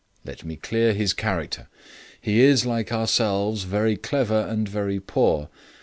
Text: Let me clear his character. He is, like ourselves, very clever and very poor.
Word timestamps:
Let 0.25 0.43
me 0.43 0.55
clear 0.55 0.93
his 0.95 1.13
character. 1.13 1.67
He 2.19 2.41
is, 2.41 2.65
like 2.65 2.91
ourselves, 2.91 3.65
very 3.65 3.97
clever 3.97 4.47
and 4.49 4.67
very 4.67 4.99
poor. 4.99 5.49